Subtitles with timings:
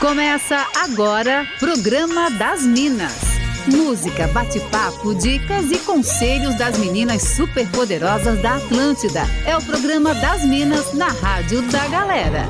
[0.00, 3.20] Começa agora, Programa das Minas.
[3.66, 9.20] Música, bate-papo, dicas e conselhos das meninas superpoderosas da Atlântida.
[9.44, 12.48] É o Programa das Minas na Rádio da Galera.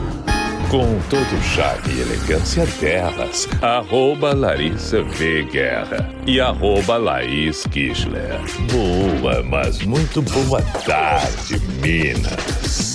[0.71, 5.43] Com todo charme e elegância delas, arroba Larissa V.
[5.51, 8.41] Guerra e arroba Laís Kischler.
[8.71, 12.90] Boa, mas muito boa tarde, Minas.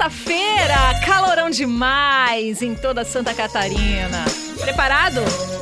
[0.00, 4.24] Sexta-feira, calorão demais em toda Santa Catarina.
[4.58, 5.20] Preparado?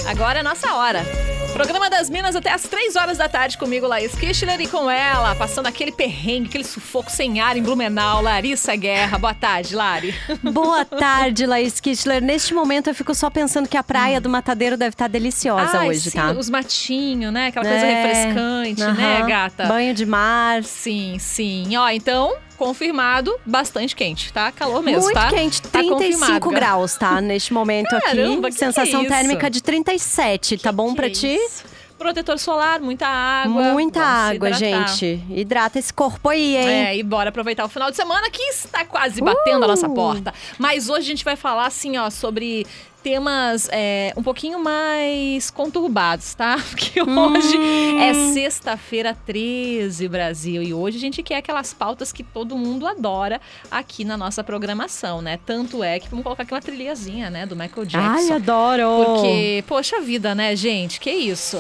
[0.09, 1.05] Agora é nossa hora.
[1.53, 5.35] Programa das Minas até às 3 horas da tarde comigo, Laís Kischler, e com ela,
[5.35, 9.19] passando aquele perrengue, aquele sufoco sem ar em Blumenau, Larissa Guerra.
[9.19, 10.15] Boa tarde, Lari.
[10.41, 12.23] Boa tarde, Laís Kischler.
[12.23, 15.89] Neste momento eu fico só pensando que a praia do Matadeiro deve estar deliciosa Ai,
[15.89, 16.31] hoje, sim, tá?
[16.31, 17.49] Os matinhos, né?
[17.49, 19.27] Aquela coisa É, refrescante, né, aham.
[19.27, 19.67] gata?
[19.67, 20.63] Banho de mar.
[20.63, 21.77] Sim, sim.
[21.77, 24.51] Ó, então, confirmado, bastante quente, tá?
[24.53, 25.31] Calor mesmo, Muito tá?
[25.31, 26.51] quente, Tá 35 confirmado.
[26.51, 27.21] graus, tá?
[27.21, 28.55] Neste momento Caramba, aqui.
[28.57, 31.29] que Sensação que é térmica de 37, tá bom pra é ti?
[31.29, 31.65] isso?
[31.99, 33.73] Protetor solar, muita água.
[33.73, 35.21] Muita água, gente.
[35.29, 36.69] Hidrata esse corpo aí, hein?
[36.87, 39.95] É, e bora aproveitar o final de semana que está quase batendo a nossa Uh!
[39.95, 40.33] porta.
[40.59, 42.65] Mas hoje a gente vai falar, assim, ó, sobre
[43.03, 46.57] temas é, um pouquinho mais conturbados, tá?
[46.71, 47.99] Porque hoje Hum.
[48.01, 50.63] é sexta-feira 13, Brasil.
[50.63, 53.41] E hoje a gente quer aquelas pautas que todo mundo adora
[53.71, 55.39] aqui na nossa programação, né?
[55.47, 58.33] Tanto é que vamos colocar aquela trilhazinha, né, do Michael Jackson.
[58.33, 59.05] Ai, adoro!
[59.05, 61.01] Porque, poxa vida, né, gente?
[61.01, 61.59] Que isso?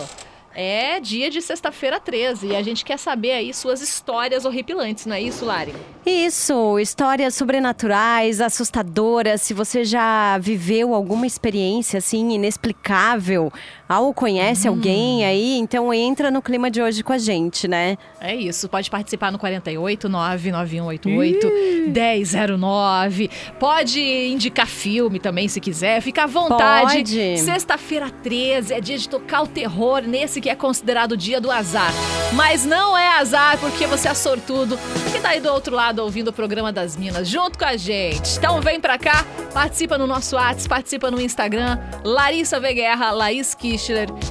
[0.60, 5.14] É dia de sexta-feira 13 e a gente quer saber aí suas histórias horripilantes, não
[5.14, 5.72] é isso, Lari?
[6.04, 9.40] Isso, histórias sobrenaturais, assustadoras.
[9.40, 13.52] Se você já viveu alguma experiência assim inexplicável,
[13.88, 14.72] ou conhece Hum.
[14.72, 17.96] alguém aí, então entra no clima de hoje com a gente, né?
[18.20, 21.46] É isso, pode participar no 48 99188
[21.92, 23.30] 1009.
[23.58, 27.38] Pode indicar filme também se quiser, fica à vontade.
[27.38, 31.50] Sexta-feira 13 é dia de tocar o terror nesse que é considerado o dia do
[31.50, 31.92] azar.
[32.34, 34.78] Mas não é azar porque você é sortudo
[35.12, 38.36] que tá aí do outro lado ouvindo o programa das Minas junto com a gente.
[38.36, 42.74] Então vem pra cá, participa no nosso WhatsApp, participa no Instagram, Larissa V.
[42.74, 43.54] Guerra, Laís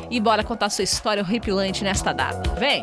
[0.09, 2.53] E bora contar sua história horripilante nesta data.
[2.55, 2.81] Vem!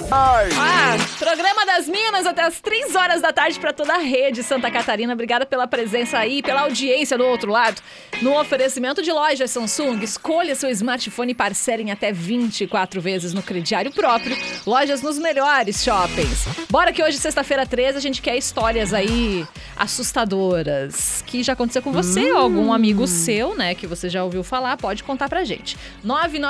[0.57, 4.71] Ah, programa das Minas até as 3 horas da tarde para toda a rede Santa
[4.71, 5.13] Catarina.
[5.13, 7.81] Obrigada pela presença aí, pela audiência do outro lado.
[8.23, 13.43] No oferecimento de lojas Samsung, escolha seu smartphone e parcele em até 24 vezes no
[13.43, 14.37] crediário próprio.
[14.67, 16.47] Lojas nos melhores shoppings.
[16.71, 19.47] Bora que hoje, sexta-feira 13, a gente quer histórias aí
[19.77, 21.23] assustadoras.
[21.27, 24.77] Que já aconteceu com você ou algum amigo seu, né, que você já ouviu falar,
[24.77, 25.77] pode contar pra gente.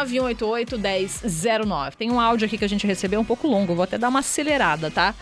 [0.05, 1.97] 99188 1009.
[1.97, 4.21] Tem um áudio aqui que a gente recebeu um pouco longo, vou até dar uma
[4.21, 5.15] acelerada, tá?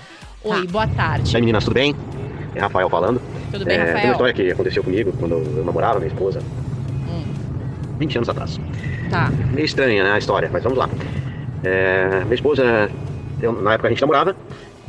[0.45, 1.35] Oi, boa tarde.
[1.37, 1.95] Aí meninas, tudo bem?
[2.55, 3.21] É Rafael falando.
[3.51, 4.13] Tudo bem, É, Tem uma Rafael?
[4.13, 6.41] história que aconteceu comigo quando eu namorava minha esposa.
[7.09, 7.25] Hum.
[7.99, 8.61] 20 anos atrás.
[9.11, 9.31] Tá.
[9.53, 10.89] Meio estranha, né, a história, mas vamos lá.
[11.65, 12.91] É, minha esposa,
[13.41, 14.35] eu- na época a gente namorava,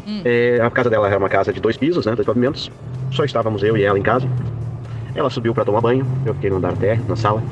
[0.08, 0.22] Hum.
[0.26, 2.72] é, a casa dela era uma casa de dois pisos, né, dois pavimentos.
[3.12, 4.28] Só estávamos eu e ela em casa.
[5.16, 7.44] Ela subiu para tomar banho, eu fiquei no andar até, na sala.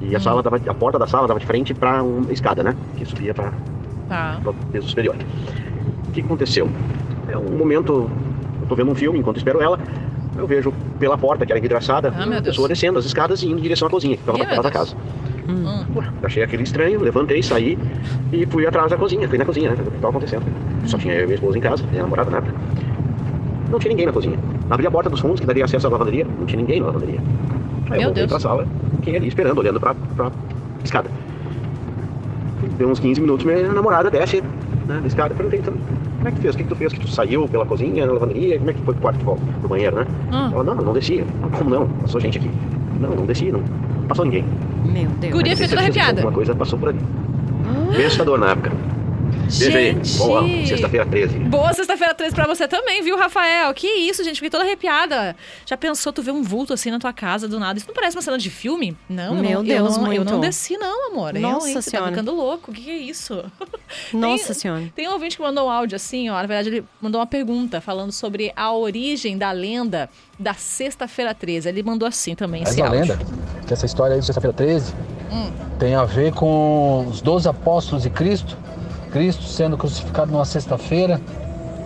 [0.00, 0.20] E a Hum.
[0.20, 3.34] sala dava, a porta da sala dava de frente para uma escada, né, que subia
[3.34, 3.52] para
[4.08, 4.40] Tá.
[4.44, 5.14] o piso superior.
[6.08, 6.68] O que aconteceu?
[7.28, 8.10] É um momento,
[8.62, 9.78] eu tô vendo um filme enquanto espero ela,
[10.36, 12.42] eu vejo pela porta, que era envidraçada, Ah, Deus.
[12.42, 14.70] pessoa descendo as escadas e indo em direção à cozinha, que Ih, na porta da
[14.70, 14.96] casa.
[15.48, 15.64] Hum.
[16.22, 17.78] Achei aquele estranho, levantei, saí
[18.32, 20.44] e fui atrás da cozinha, fui na cozinha, né, o que estava acontecendo.
[20.86, 22.54] Só tinha eu e minha esposa em casa, minha namorada na época.
[23.70, 24.38] Não tinha ninguém na cozinha.
[24.68, 27.20] Abri a porta dos fundos, que daria acesso à lavanderia, não tinha ninguém na lavanderia.
[27.90, 28.30] Aí Meu eu voltei Deus.
[28.30, 30.30] pra sala, fiquei ali esperando, olhando pra, pra
[30.84, 31.10] escada.
[32.78, 34.42] Deu uns 15 minutos, minha namorada desce
[34.86, 35.34] né, da escada.
[35.34, 35.74] Perguntei, então,
[36.16, 36.54] como é que tu fez?
[36.54, 36.92] O que, que tu fez?
[36.92, 38.58] Que tu saiu pela cozinha, na lavanderia?
[38.58, 39.42] Como é que foi pro quarto de volta?
[39.60, 40.06] Pro banheiro, né?
[40.30, 40.50] Ah.
[40.52, 41.24] Ela, não, não descia.
[41.42, 41.88] Ah, Como não?
[41.88, 42.50] Passou gente aqui.
[43.00, 43.60] Não, não desci, não.
[43.60, 44.44] Não passou ninguém.
[44.84, 45.32] Meu Deus.
[45.32, 46.20] Guria tenho toda arrepiada.
[46.20, 47.00] Alguma coisa passou por ali.
[47.96, 48.72] Bem assustador na época.
[49.50, 50.16] Gente!
[50.18, 51.38] Boa, sexta-feira 13.
[51.40, 53.72] Boa sexta-feira 13 pra você também, viu, Rafael?
[53.74, 54.36] Que isso, gente?
[54.36, 55.34] Fiquei toda arrepiada.
[55.66, 57.78] Já pensou tu ver um vulto assim na tua casa do nada?
[57.78, 58.96] Isso não parece uma cena de filme?
[59.08, 61.32] Não, eu Meu não, Deus, eu não, eu não desci, não, amor.
[61.34, 62.10] Nossa Realmente, você tá Senhora.
[62.10, 62.70] ficando louco.
[62.70, 63.44] O que, que é isso?
[64.12, 64.92] Nossa Tem- Senhora.
[64.94, 66.34] Tem um ouvinte que mandou um áudio assim, ó.
[66.34, 70.08] Na verdade, ele mandou uma pergunta falando sobre a origem da lenda
[70.38, 71.68] da Sexta-feira 13.
[71.68, 73.14] Ele mandou assim também Essa esse é uma áudio.
[73.14, 73.24] lenda
[73.66, 74.94] que essa história aí de sexta-feira 13
[75.32, 75.52] Hum.
[75.78, 78.56] tem a ver com os 12 apóstolos de Cristo,
[79.10, 81.20] Cristo sendo crucificado numa sexta-feira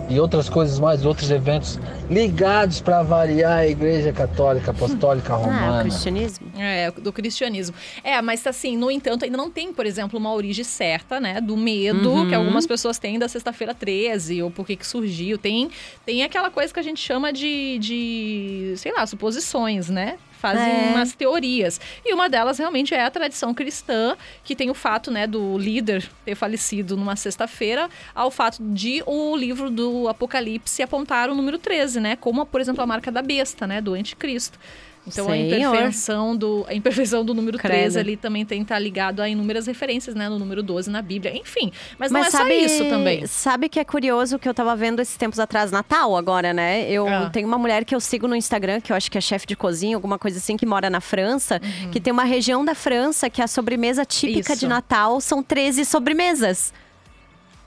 [0.07, 1.79] e outras coisas mais, outros eventos
[2.11, 5.81] ligados para variar a Igreja Católica Apostólica Ah, o Romana.
[5.81, 6.45] cristianismo.
[6.55, 7.75] É, do cristianismo.
[8.03, 11.41] É, mas assim, no entanto, ainda não tem, por exemplo, uma origem certa, né?
[11.41, 12.29] Do medo Uhum.
[12.29, 15.39] que algumas pessoas têm da sexta-feira 13, ou por que que surgiu.
[15.39, 15.71] Tem,
[16.05, 20.17] tem aquela coisa que a gente chama de, de sei lá, suposições, né?
[20.45, 20.91] Fazem É.
[20.91, 21.81] umas teorias.
[22.05, 26.07] E uma delas realmente é a tradição cristã, que tem o fato, né, do líder
[26.23, 31.99] ter falecido numa sexta-feira, ao fato de o livro do Apocalipse apontar o número 13,
[31.99, 32.15] né?
[32.15, 33.81] Como, por exemplo, a marca da besta, né?
[33.81, 34.59] Do anticristo.
[35.07, 35.45] Então a Senhor.
[35.75, 37.73] imperfeição do, a imperfeição do número Credo.
[37.73, 40.27] 13 ali também tem que estar ligado a inúmeras referências, né?
[40.29, 41.35] No número 12 na Bíblia.
[41.37, 43.25] Enfim, mas, não é só isso também.
[43.27, 46.89] Sabe que é curioso que eu tava vendo esses tempos atrás, Natal agora, né?
[46.89, 47.29] Eu Ah.
[47.29, 49.55] tenho uma mulher que eu sigo no Instagram, que eu acho que é chefe de
[49.55, 51.59] cozinha, alguma coisa assim, que mora na França,
[51.91, 54.59] que tem uma região da França que a sobremesa típica Isso.
[54.61, 56.73] de Natal são 13 sobremesas.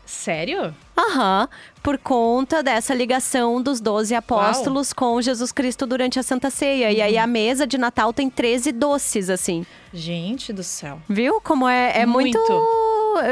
[0.09, 0.75] Sério?
[0.97, 1.47] Aham,
[1.83, 6.91] por conta dessa ligação dos 12 apóstolos com Jesus Cristo durante a Santa Ceia.
[6.91, 7.23] E aí Uhum.
[7.23, 9.67] a mesa de Natal tem 13 doces, assim.
[9.93, 10.99] Gente do céu.
[11.09, 11.41] Viu?
[11.43, 12.39] Como é, é muito...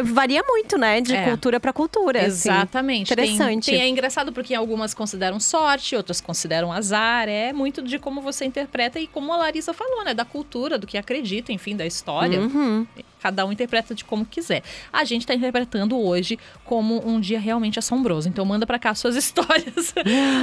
[0.04, 1.00] Varia muito, né?
[1.00, 1.24] De É.
[1.24, 2.18] cultura pra cultura.
[2.26, 2.48] assim.
[2.50, 3.14] Exatamente.
[3.14, 3.70] Tem- Interessante.
[3.70, 7.28] Tem, é engraçado porque algumas consideram sorte, outras consideram azar.
[7.28, 10.12] É muito de como você interpreta e como a Larissa falou, né?
[10.12, 12.40] Da cultura, do que acredita, enfim, da história.
[12.40, 12.86] Uhum.
[13.26, 14.62] Cada um interpreta de como quiser.
[14.92, 18.28] A gente está interpretando hoje como um dia realmente assombroso.
[18.28, 19.92] Então manda pra cá suas histórias.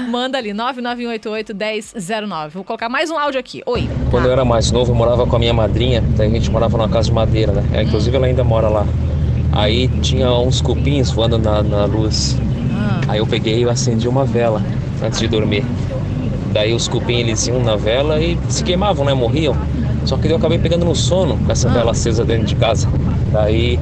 [0.09, 2.49] manda ali, 99188-1009.
[2.49, 3.63] Vou colocar mais um áudio aqui.
[3.65, 3.89] Oi.
[4.11, 6.77] Quando eu era mais novo, eu morava com a minha madrinha, daí a gente morava
[6.77, 7.63] numa casa de madeira, né?
[7.73, 8.85] É, Inclusive ela ainda mora lá.
[9.53, 12.35] Aí tinha uns cupins voando na, na luz.
[13.07, 14.61] Aí eu peguei e acendi uma vela
[15.01, 15.63] antes de dormir.
[16.51, 19.13] Daí os cupins eles iam na vela e se queimavam, né?
[19.13, 19.55] Morriam.
[20.05, 22.87] Só que eu acabei pegando no sono com essa vela acesa dentro de casa.
[23.31, 23.79] Daí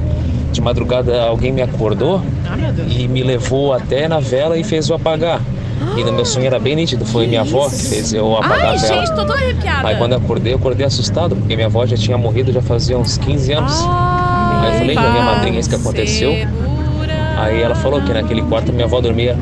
[0.52, 2.56] de madrugada alguém me acordou Ah,
[2.88, 5.40] e me levou até na vela e fez eu apagar.
[5.96, 8.76] E no meu sonho era bem nítido, foi minha avó que fez eu apagar Ai,
[8.76, 8.94] a vela.
[9.00, 9.88] gente, tô toda arrepiada.
[9.88, 12.96] Aí quando eu acordei, eu acordei assustado, porque minha avó já tinha morrido já fazia
[12.96, 13.72] uns 15 anos.
[13.84, 16.30] Aí eu falei pra minha madrinha isso que aconteceu.
[16.32, 17.12] Segura.
[17.36, 19.36] Aí ela falou que naquele quarto minha avó dormia.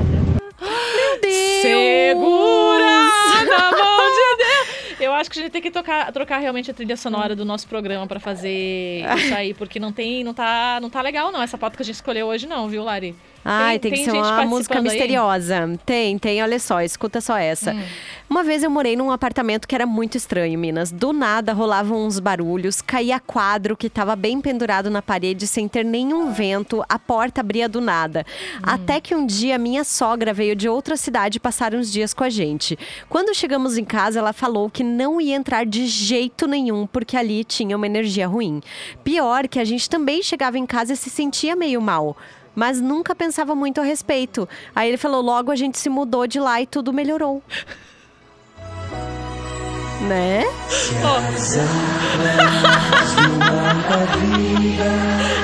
[5.21, 8.07] Acho que a gente tem que tocar, trocar realmente a trilha sonora do nosso programa
[8.07, 11.77] pra fazer isso aí, porque não tem, não tá, não tá legal não essa pauta
[11.77, 13.15] que a gente escolheu hoje não, viu, Lari?
[13.45, 14.83] Ai, tem, que ser uma música aí?
[14.83, 15.79] misteriosa.
[15.87, 17.73] Tem, tem, olha só, escuta só essa.
[17.73, 17.83] Hum.
[18.29, 20.93] Uma vez eu morei num apartamento que era muito estranho, Minas.
[20.93, 25.85] Do nada rolavam uns barulhos, caía quadro que estava bem pendurado na parede sem ter
[25.85, 28.25] nenhum vento, a porta abria do nada.
[28.57, 28.61] Hum.
[28.63, 32.31] Até que um dia minha sogra veio de outra cidade passar uns dias com a
[32.31, 32.79] gente.
[33.09, 37.43] Quando chegamos em casa, ela falou que não ia entrar de jeito nenhum, porque ali
[37.43, 38.61] tinha uma energia ruim.
[39.03, 42.17] Pior que a gente também chegava em casa e se sentia meio mal
[42.55, 44.49] mas nunca pensava muito a respeito.
[44.75, 47.43] Aí ele falou: logo a gente se mudou de lá e tudo melhorou.
[50.01, 50.45] né?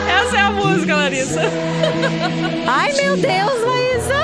[0.08, 1.41] Essa é a música, Larissa.
[2.67, 4.17] Ai, meu Deus, Laísa!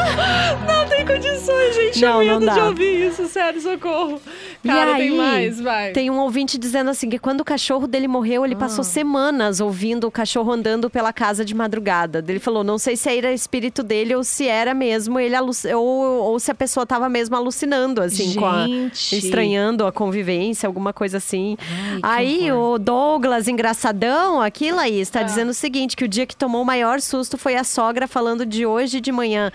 [0.67, 2.01] Não tem condições, gente.
[2.01, 2.55] Não, eu não medo dá.
[2.55, 4.21] de ouvir isso, sério, socorro.
[4.65, 5.93] E Cara, aí, tem mais, vai.
[5.93, 8.59] Tem um ouvinte dizendo assim que quando o cachorro dele morreu, ele Ah.
[8.59, 12.25] passou semanas ouvindo o cachorro andando pela casa de madrugada.
[12.29, 15.35] Ele falou, não sei se era espírito dele ou se era mesmo ele
[15.75, 15.83] ou,
[16.23, 19.17] ou se a pessoa tava mesmo alucinando, assim, com a, Gente.
[19.17, 21.57] estranhando a convivência, alguma coisa assim.
[22.03, 25.23] Ai, Aí o Douglas, engraçadão, aqui, Laís, tá Ah.
[25.25, 28.47] dizendo o seguinte: que o dia que tomou o maior susto foi a sogra falando
[28.47, 29.51] de hoje de manhã,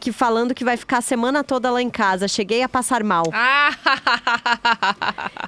[0.00, 2.26] que falando que vai ficar a semana toda lá em casa.
[2.26, 3.24] Cheguei a passar mal.
[3.32, 3.72] Ah,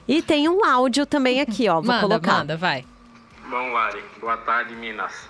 [0.07, 1.75] E tem um áudio também aqui, ó.
[1.75, 2.33] Vou manda, colocar.
[2.39, 2.85] manda, vai.
[3.49, 5.29] Bom, Lari, boa tarde, Minas.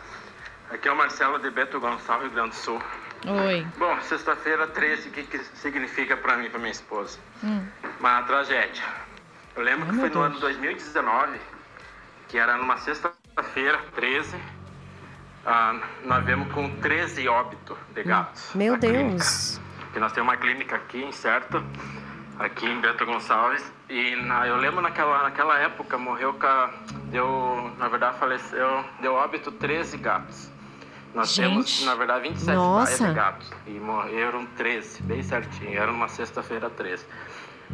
[0.71, 2.83] Aqui é o Marcelo de Beto Gonçalves, Rio Grande do Sul.
[3.26, 3.67] Oi.
[3.79, 7.19] Bom, sexta-feira 13, o que, que significa pra mim e pra minha esposa?
[7.45, 7.67] Hum.
[7.99, 8.85] Uma tragédia.
[9.55, 11.38] Eu lembro que foi no ano 2019,
[12.29, 14.37] que era numa sexta-feira, 13,
[15.45, 18.50] ah, nós vemos com 13 óbitos de gatos.
[18.55, 19.09] Meu na clínica.
[19.09, 19.61] Deus.
[19.93, 21.64] Que nós temos uma clínica aqui, certo?
[22.40, 23.62] Aqui em Beto Gonçalves.
[23.88, 26.32] E na- eu lembro naquela, naquela época morreu
[27.11, 30.50] deu, na verdade faleceu, deu óbito 13 gatos.
[31.14, 31.49] Nós Gente.
[31.50, 33.09] temos, na verdade, 27 Nossa.
[33.09, 33.50] de gatos.
[33.66, 35.76] E morreram 13, bem certinho.
[35.78, 37.04] Era uma sexta-feira 13.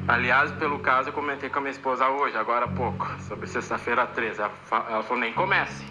[0.09, 4.07] Aliás, pelo caso, eu comentei com a minha esposa hoje, agora há pouco, sobre sexta-feira
[4.07, 4.41] 13.
[4.41, 4.51] Ela,
[4.89, 5.85] ela falou, nem comece.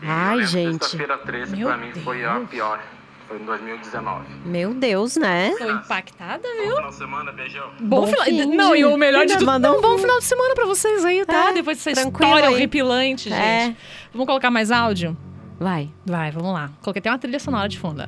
[0.00, 0.78] E Ai, gente.
[0.84, 2.80] Sexta-feira 13 Meu pra mim foi a pior.
[3.28, 4.24] Foi em 2019.
[4.44, 5.54] Meu Deus, né?
[5.58, 6.76] Tô impactada, Bom viu?
[6.76, 7.66] final de semana, beijão.
[7.80, 8.24] Bom, Bom final.
[8.26, 11.04] de- Não, e o melhor de tudo, um um- bom final de semana pra vocês
[11.04, 11.50] aí, tá?
[11.50, 12.54] É, Depois dessa tranquilo história aí.
[12.54, 13.40] horripilante, gente.
[13.40, 13.74] É.
[14.12, 15.16] Vamos colocar mais áudio?
[15.58, 15.88] Vai.
[16.04, 16.70] Vai, vamos lá.
[16.82, 18.04] Coloquei até uma trilha sonora de fundo.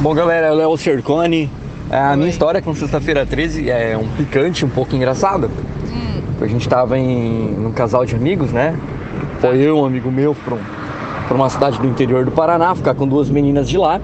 [0.00, 1.50] Bom, galera, eu Léo Cercone.
[1.90, 5.50] É, A minha história com Sexta-feira 13 é um picante, um pouco engraçada.
[6.40, 8.78] A gente tava em num casal de amigos, né?
[9.40, 10.56] Foi eu, um amigo meu, pra,
[11.26, 14.00] pra uma cidade do interior do Paraná, ficar com duas meninas de lá.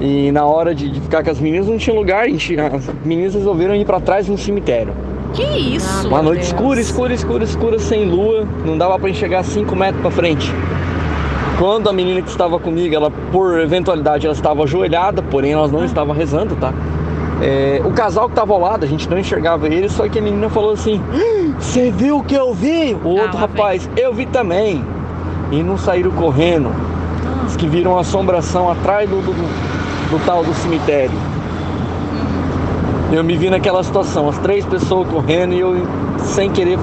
[0.00, 2.90] E na hora de, de ficar com as meninas não tinha lugar, a gente- as
[3.04, 4.92] meninas resolveram ir pra trás de um cemitério.
[5.32, 6.06] Que isso?
[6.08, 6.48] Uma noite Deus.
[6.52, 10.52] escura, escura, escura, escura, sem lua, não dava pra enxergar 5 metros pra frente.
[11.58, 15.84] Quando a menina que estava comigo, ela por eventualidade ela estava ajoelhada, porém ela não
[15.84, 16.72] estava rezando, tá?
[17.40, 20.22] É, o casal que estava ao lado, a gente não enxergava ele, só que a
[20.22, 22.96] menina falou assim: "Hum, Você viu o que eu vi?
[23.04, 24.84] O outro lá rapaz, eu vi também.
[25.54, 26.68] E não saíram correndo.
[27.46, 29.32] Diz que viram assombração atrás do, do,
[30.10, 31.16] do tal do cemitério.
[33.12, 35.86] Eu me vi naquela situação, as três pessoas correndo e eu
[36.18, 36.76] sem querer,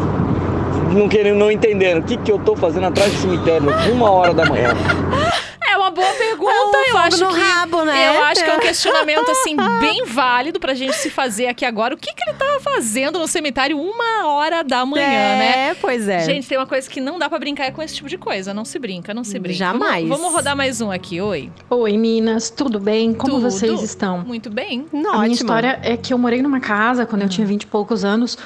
[0.94, 4.34] não querendo, não entendendo o que, que eu tô fazendo atrás do cemitério, uma hora
[4.34, 4.70] da manhã.
[5.91, 8.07] É uma boa pergunta, É um eu acho no que rabo, né?
[8.17, 11.93] eu acho que é um questionamento assim bem válido pra gente se fazer aqui agora.
[11.93, 15.69] O que que ele tava fazendo no cemitério uma hora da manhã, né?
[15.69, 16.21] É, pois é.
[16.21, 18.53] Gente, tem uma coisa que não dá pra brincar é com esse tipo de coisa.
[18.53, 19.57] Não se brinca, não se brinca.
[19.57, 20.07] Jamais.
[20.07, 21.19] Vamos, vamos rodar mais um aqui.
[21.19, 21.51] Oi.
[21.69, 23.13] Oi, Minas, tudo bem?
[23.13, 23.50] Como Tudo.
[23.51, 24.19] vocês estão?
[24.19, 24.86] Muito bem.
[24.93, 25.27] A minha Ótima.
[25.33, 28.38] história é que eu morei numa casa quando eu tinha vinte e poucos anos.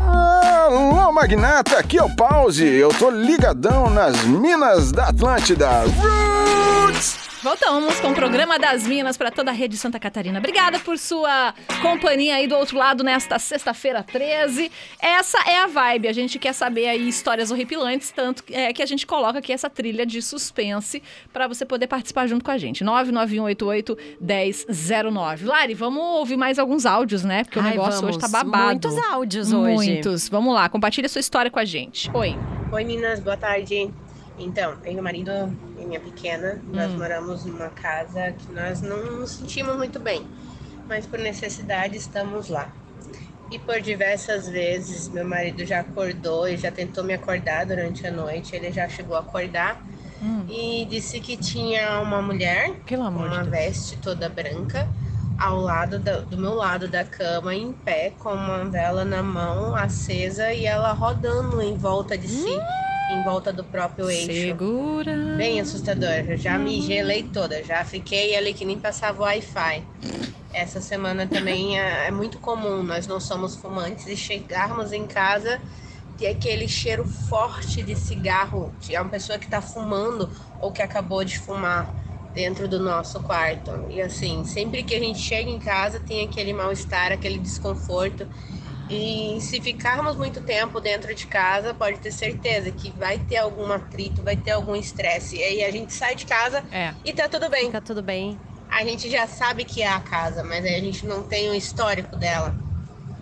[0.06, 2.66] Alô, magnata, aqui é o Pause.
[2.66, 5.85] Eu tô ligadão nas minas da Atlântida.
[6.85, 7.25] Roots!
[7.47, 10.41] Voltamos com o programa das Minas para toda a rede Santa Catarina.
[10.41, 14.69] Obrigada por sua companhia aí do outro lado nesta sexta-feira 13.
[15.00, 16.09] Essa é a vibe.
[16.09, 19.71] A gente quer saber aí histórias horripilantes, tanto é, que a gente coloca aqui essa
[19.71, 21.00] trilha de suspense
[21.33, 22.85] para você poder participar junto com a gente.
[22.85, 25.47] 991881009.
[25.47, 27.45] Lari, vamos ouvir mais alguns áudios, né?
[27.45, 28.17] Porque o Ai, negócio vamos.
[28.17, 28.71] hoje tá babado.
[28.71, 29.73] Muitos áudios hoje.
[29.73, 30.29] Muitos.
[30.29, 32.11] Vamos lá, compartilha sua história com a gente.
[32.12, 32.37] Oi.
[32.73, 33.88] Oi meninas, boa tarde.
[34.38, 35.31] Então, eu e meu marido
[35.76, 36.99] e minha pequena, nós Hum.
[36.99, 40.31] moramos numa casa que nós não nos sentimos muito bem,
[40.88, 42.76] mas por necessidade estamos lá.
[43.50, 48.11] E por diversas vezes meu marido já acordou e já tentou me acordar durante a
[48.11, 49.87] noite, ele já chegou a acordar
[50.47, 52.81] e disse que tinha uma mulher
[53.12, 54.88] com de uma veste toda branca
[55.38, 59.75] ao lado da- do meu lado da cama, em pé, com uma vela na mão,
[59.76, 62.50] acesa e ela rodando em volta de si,
[63.11, 64.33] em volta do próprio eixo.
[64.33, 65.17] Segura.
[65.37, 66.11] Bem assustador.
[66.29, 69.85] Eu já me gelei toda, já fiquei ali que nem passava o Wi-Fi.
[70.53, 75.61] Essa semana também é, é muito comum, nós não somos fumantes e chegarmos em casa
[76.17, 81.23] ter aquele cheiro forte de cigarro, de uma pessoa que está fumando ou que acabou
[81.23, 81.95] de fumar
[82.33, 83.71] dentro do nosso quarto.
[83.91, 88.27] E assim, sempre que a gente chega em casa tem aquele mal-estar, aquele desconforto.
[88.88, 93.71] E se ficarmos muito tempo dentro de casa, pode ter certeza que vai ter algum
[93.73, 95.37] atrito, vai ter algum estresse.
[95.37, 96.95] E aí a gente sai de casa É.
[97.05, 97.66] e tá tudo bem.
[97.66, 98.38] Fica tudo bem.
[98.71, 101.55] A gente já sabe que é a casa, mas aí a gente não tem o
[101.55, 102.55] histórico dela.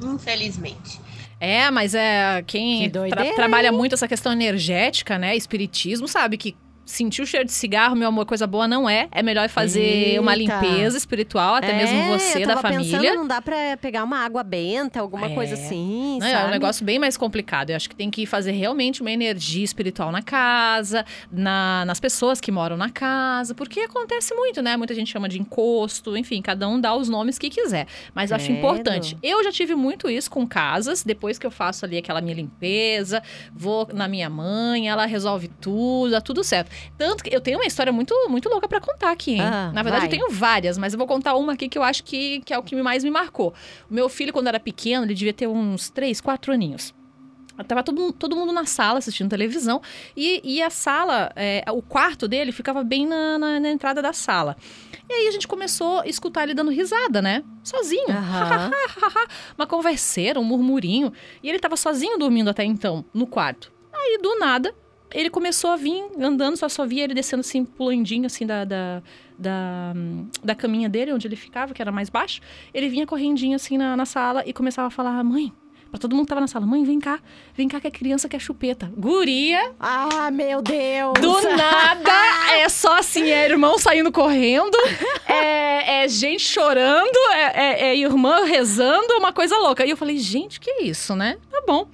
[0.03, 1.01] Infelizmente.
[1.41, 5.37] É, mas é quem Que tra- doideira, trabalha muito essa questão energética, né?
[5.37, 9.09] Espiritismo, sabe que sentir o cheiro de cigarro, meu amor, coisa boa não é.
[9.11, 10.61] É melhor fazer uma Eita.
[10.61, 12.99] limpeza espiritual, até É, mesmo você da família.
[12.99, 15.35] Pensando, não dá pra pegar uma água benta, alguma É.
[15.35, 17.71] coisa assim, Não, é um negócio bem mais complicado.
[17.71, 22.41] Eu acho que tem que fazer realmente uma energia espiritual na casa, na- nas pessoas
[22.41, 24.77] que moram na casa, porque acontece muito, né?
[24.77, 27.87] Muita gente chama de encosto, enfim, cada um dá os nomes que quiser.
[28.15, 29.17] Mas eu acho importante.
[29.23, 33.23] Eu já tive muito isso com casas, depois que eu faço ali aquela minha limpeza,
[33.55, 36.71] vou na minha mãe, ela resolve tudo, dá tudo certo.
[36.99, 39.41] Tanto que eu tenho uma história muito, muito louca pra contar aqui, hein?
[39.43, 40.07] Ah, na verdade, vai.
[40.07, 42.59] eu tenho várias, mas eu vou contar uma aqui que eu acho que, que é
[42.59, 43.55] o que mais me marcou.
[43.91, 46.95] O meu filho, quando era pequeno, ele devia ter uns 3, 4 aninhos.
[47.69, 49.81] Tava todo, mundo- todo mundo na sala assistindo televisão
[50.17, 54.13] e, e a sala, é, o quarto dele ficava bem na, na- na entrada da
[54.13, 54.57] sala.
[55.09, 57.45] E aí a gente começou a escutar ele dando risada, né?
[57.63, 58.09] Sozinho.
[58.11, 58.71] Aham.
[59.57, 61.13] Uma converseira, um murmurinho.
[61.45, 63.73] E ele tava sozinho dormindo até então, no quarto.
[63.93, 64.75] Aí, do nada,
[65.15, 69.03] ele começou a vir andando, só só via ele descendo assim, pulandinho, assim, da, da,
[69.39, 69.93] da,
[70.43, 72.41] da caminha dele, onde ele ficava, que era mais baixo.
[72.75, 75.53] Ele vinha correndinho assim na, na sala e começava a falar: mãe.
[75.91, 77.21] Pra todo mundo que tava na sala, mãe, vem cá,
[77.55, 78.91] vem cá que a criança quer chupeta.
[78.97, 81.13] Guria, Ah, meu Deus!
[81.21, 82.11] do nada,
[82.57, 84.77] é só assim, é irmão saindo correndo,
[85.29, 89.87] é, é gente chorando, é, é- é irmã rezando, uma coisa louca.
[89.87, 91.39] E eu falei, gente, que isso, né?
[91.49, 91.87] Tá bom.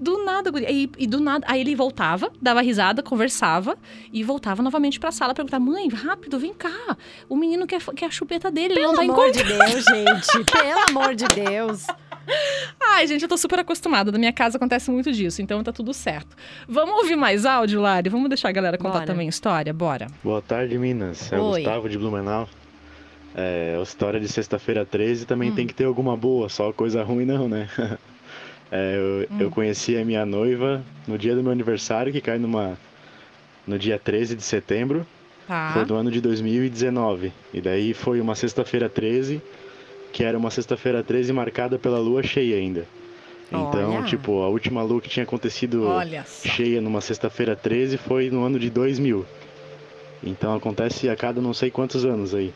[0.00, 0.70] Do nada, guria.
[0.70, 3.76] E, e do nada, aí ele voltava, dava risada, conversava
[4.12, 6.96] e voltava novamente pra sala perguntar: mãe, rápido, vem cá.
[7.28, 9.70] O menino quer, quer a chupeta dele, ele Pelo não tá amor de encontrando.
[9.72, 10.44] Deus, gente.
[10.50, 11.86] Pelo amor de Deus.
[12.82, 14.10] Ai, gente, eu tô super acostumada.
[14.12, 16.36] Na minha casa acontece muito disso, então tá tudo certo.
[16.68, 18.08] Vamos ouvir mais áudio, Lari?
[18.08, 19.06] Vamos deixar a galera contar Bora.
[19.06, 19.72] também história?
[19.72, 20.06] Bora.
[20.24, 21.30] Boa tarde, Minas.
[21.32, 21.50] É o.
[21.50, 22.48] Gustavo de Blumenau.
[23.34, 25.54] É, a história de sexta-feira 13 também Hum.
[25.54, 27.68] tem que ter alguma boa, só coisa ruim não, né?
[28.70, 29.40] É, eu, Hum.
[29.40, 32.78] eu conheci a minha noiva no dia do meu aniversário, que cai numa
[33.66, 35.06] no dia 13 de setembro.
[35.46, 35.70] Tá.
[35.74, 37.32] Foi do ano de 2019.
[37.52, 39.40] E daí foi uma sexta-feira 13,
[40.12, 42.86] que era uma sexta-feira 13 marcada pela lua cheia ainda.
[43.52, 44.04] Então, Olha.
[44.04, 45.84] tipo, a última lua que tinha acontecido
[46.48, 49.26] cheia numa sexta-feira 13 foi no ano de 2000.
[50.22, 52.52] Então acontece a cada não sei quantos anos aí.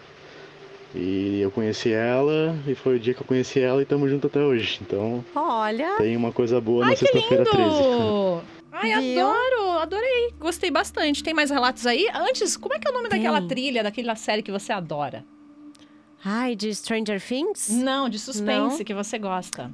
[0.94, 4.30] E eu conheci ela, e foi o dia que eu conheci ela e estamos juntos
[4.30, 4.78] até hoje.
[4.80, 5.96] Então Olha.
[5.98, 7.68] tem uma coisa boa Ai, na que sexta-feira 13.
[7.68, 8.42] lindo!
[8.76, 9.26] Ai, Viu?
[9.26, 10.34] adoro, adorei.
[10.38, 11.22] Gostei bastante.
[11.22, 12.08] Tem mais relatos aí?
[12.12, 13.48] Antes, como é que é o nome daquela Tem.
[13.48, 15.24] trilha, daquela série que você adora?
[16.24, 17.68] Ai, de Stranger Things?
[17.70, 18.84] Não, de suspense Não?
[18.84, 19.70] que você gosta.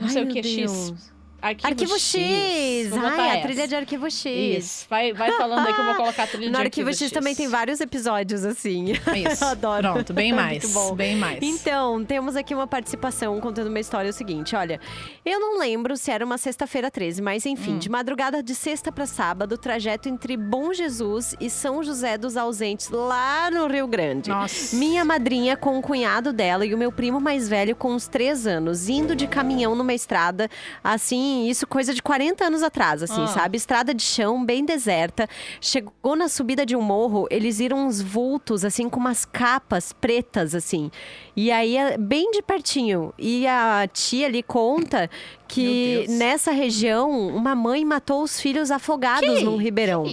[0.00, 1.11] Não Ai, sei o meu que é X.
[1.42, 2.90] Arquivo, Arquivo X!
[2.90, 3.42] Botar Ai, a essa.
[3.48, 4.24] trilha de Arquivo X.
[4.64, 7.10] Isso, vai, vai falando aí que eu vou colocar a trilha No de Arquivo X,
[7.10, 8.92] também tem vários episódios assim.
[8.92, 9.44] Isso.
[9.44, 9.92] Adoro.
[9.92, 10.62] Pronto, bem mais.
[10.62, 10.94] Muito bom.
[10.94, 11.38] Bem mais.
[11.42, 14.80] Então, temos aqui uma participação contando uma história o seguinte, olha,
[15.24, 17.48] eu não lembro se era uma sexta-feira 13, mas Hum.
[17.50, 22.36] enfim, de madrugada de sexta para sábado, trajeto entre Bom Jesus e São José dos
[22.36, 24.30] Ausentes, lá no Rio Grande.
[24.30, 24.76] Nossa.
[24.76, 28.46] Minha madrinha com o cunhado dela e o meu primo mais velho com uns três
[28.46, 30.48] anos, indo de caminhão numa estrada,
[30.84, 33.26] assim, isso coisa de 40 anos atrás, assim, Ah.
[33.28, 33.56] sabe?
[33.56, 35.28] Estrada de chão, bem deserta.
[35.60, 40.54] Chegou na subida de um morro, eles viram uns vultos, assim, com umas capas pretas,
[40.54, 40.90] assim.
[41.36, 43.12] E aí, é bem de pertinho.
[43.18, 45.08] E a tia ali conta
[45.48, 50.04] que nessa região, uma mãe matou os filhos afogados Que- num ribeirão.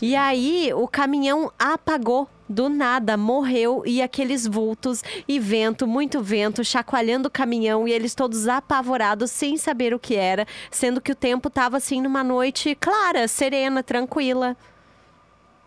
[0.00, 2.28] E aí, o caminhão apagou.
[2.48, 8.14] Do nada, morreu e aqueles vultos e vento, muito vento, chacoalhando o caminhão e eles
[8.14, 12.74] todos apavorados, sem saber o que era, sendo que o tempo tava assim numa noite
[12.74, 14.54] clara, serena, tranquila.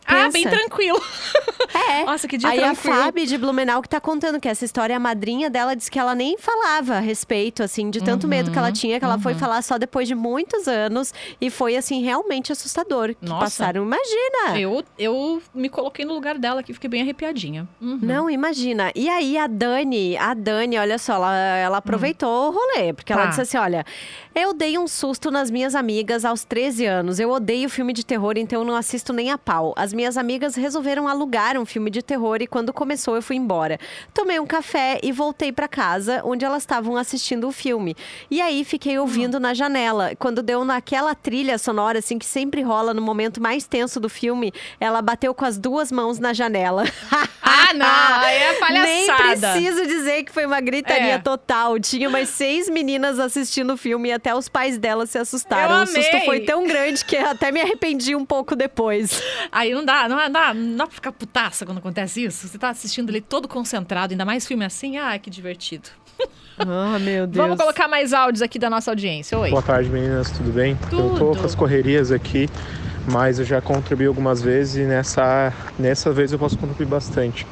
[0.08, 1.00] Ah, bem tranquilo.
[1.90, 2.06] É.
[2.06, 2.94] Nossa, que dia Aí tranquilo.
[2.94, 6.00] a Fábio de Blumenau que tá contando que essa história, a madrinha dela disse que
[6.00, 9.34] ela nem falava a respeito, assim, de tanto medo que ela tinha, que ela foi
[9.36, 11.14] falar só depois de muitos anos.
[11.42, 13.10] E foi, assim, realmente assustador.
[13.16, 13.42] Que Nossa.
[13.42, 14.60] passaram, imagina!
[14.60, 17.68] Eu, eu me coloquei no lugar dela aqui, fiquei bem arrepiadinha.
[17.82, 18.00] Uhum.
[18.02, 18.92] Não, imagina.
[18.96, 23.24] E aí, a Dani, a Dani, olha só, ela, ela aproveitou o rolê, porque ela
[23.24, 23.30] Tá.
[23.30, 23.86] disse assim: olha,
[24.34, 27.20] eu dei um susto nas minhas amigas aos 13 anos.
[27.20, 29.74] Eu odeio filme de terror, então eu não assisto nem a pau.
[29.76, 33.80] As minhas amigas resolveram alugar um filme de terror e quando começou eu fui embora.
[34.14, 37.96] Tomei um café e voltei pra casa, onde elas estavam assistindo o filme.
[38.30, 40.12] E aí fiquei ouvindo na janela.
[40.20, 44.54] Quando deu naquela trilha sonora, assim, que sempre rola no momento mais tenso do filme,
[44.80, 46.84] ela bateu com as duas mãos na janela.
[47.50, 47.86] Ah, não,
[48.24, 49.52] aí é Nem palhaçada.
[49.54, 51.18] preciso dizer que foi uma gritaria É.
[51.18, 51.80] total.
[51.80, 55.84] Tinha umas seis meninas assistindo o filme e até os pais delas se assustaram.
[55.84, 59.22] O susto foi tão grande que até me arrependi um pouco depois.
[59.52, 62.48] Aí não dá, não dá, não dá pra ficar putaça quando acontece isso.
[62.48, 64.98] Você tá assistindo ali todo concentrado, ainda mais filme assim.
[64.98, 65.90] Ah, que divertido.
[66.60, 67.38] Ah, meu Deus.
[67.38, 69.38] Vamos colocar mais áudios aqui da nossa audiência.
[69.38, 69.52] Oi.
[69.52, 70.76] Boa tarde, meninas, tudo bem?
[70.86, 71.20] Eu Tudo.
[71.20, 72.50] tô com as correrias aqui,
[73.12, 77.46] mas eu já contribuí algumas vezes e nessa, nessa vez eu posso contribuir bastante.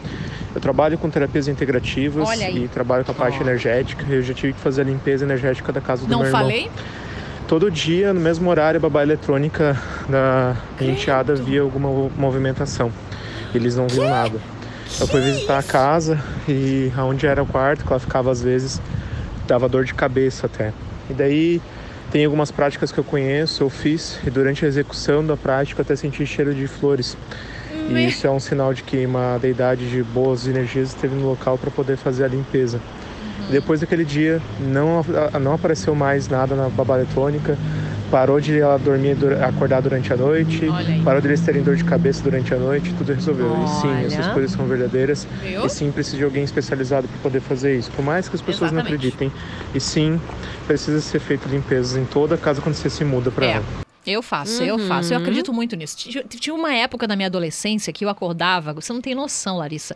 [0.56, 4.04] Eu trabalho com terapias integrativas e trabalho com a parte energética.
[4.10, 6.42] Eu já tive que fazer a limpeza energética da casa do Não meu irmão.
[6.42, 6.72] falei?
[7.48, 9.80] Todo dia, no mesmo horário, a babá eletrônica
[10.10, 12.92] da minha enteada via alguma movimentação.
[13.54, 14.40] Eles não viam nada.
[15.00, 18.82] Eu fui visitar a casa e aonde era o quarto, que ela ficava às vezes,
[19.48, 20.74] dava dor de cabeça até.
[21.08, 21.62] E daí
[22.12, 25.84] tem algumas práticas que eu conheço, eu fiz, e durante a execução da prática eu
[25.84, 27.16] até senti cheiro de flores.
[27.90, 31.60] E isso é um sinal de que uma deidade de boas energias esteve no local
[31.60, 32.82] para poder fazer a limpeza.
[33.40, 33.46] Uhum.
[33.52, 35.04] Depois daquele dia, não,
[35.42, 37.58] não apareceu mais nada na babá eletrônica,
[38.10, 41.84] parou de ela dormir, acordar durante a noite, Olha parou de eles terem dor de
[41.84, 43.64] cabeça durante a noite, tudo resolveu.
[43.64, 44.06] E sim, Olha.
[44.06, 45.28] essas coisas são verdadeiras.
[45.42, 45.66] Viu?
[45.66, 47.92] E sim, precisa de alguém especializado para poder fazer isso.
[47.92, 49.08] Por mais que as pessoas não Exatamente.
[49.08, 49.32] acreditem.
[49.74, 50.20] E sim,
[50.66, 53.54] precisa ser feito limpezas em toda casa quando você se muda para É.
[53.60, 53.85] lá.
[54.06, 54.88] Eu faço, eu Uhum.
[54.88, 55.14] faço.
[55.14, 55.98] Eu acredito muito nisso.
[55.98, 59.96] Tinha- uma época na minha adolescência que eu acordava, você não tem noção, Larissa.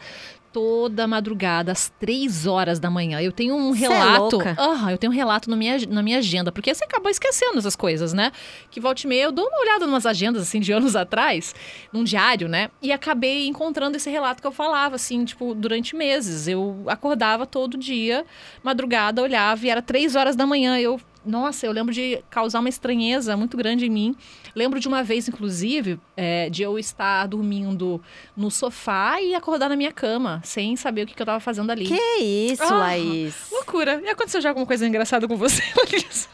[0.52, 3.22] Toda madrugada, às três horas da manhã.
[3.22, 4.38] Eu tenho um é relato.
[4.38, 4.56] louca?
[4.58, 7.76] Aham, eu tenho um relato na minha, na minha agenda, porque você acabou esquecendo essas
[7.76, 8.32] coisas, né?
[8.72, 11.54] Que volta e meia eu dou uma olhada umas agendas, assim, de anos atrás,
[11.93, 12.72] num diário, né?
[12.82, 16.48] E acabei encontrando esse relato que eu falava, assim, tipo, durante meses.
[16.48, 18.26] Eu acordava todo dia,
[18.63, 20.80] madrugada, olhava e era três horas da manhã.
[20.80, 24.15] Eu nossa, eu lembro de causar uma estranheza muito grande em mim.
[24.56, 28.02] Lembro de uma vez, inclusive, é, de eu estar dormindo
[28.36, 31.72] no sofá e acordar na minha cama, sem saber o que, que eu tava fazendo
[31.72, 31.86] ali.
[31.86, 33.36] Que isso, Ah, Laís?
[33.52, 34.02] Loucura.
[34.04, 36.28] E aconteceu já alguma coisa engraçada com você, Larissa?